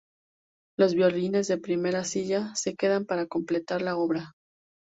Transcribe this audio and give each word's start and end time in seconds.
Los 0.79 0.95
violines 0.95 1.47
de 1.47 1.59
primera 1.59 2.03
silla 2.05 2.55
se 2.55 2.75
quedan 2.75 3.05
para 3.05 3.27
completar 3.27 3.83
la 3.83 3.97
obra. 3.97 4.33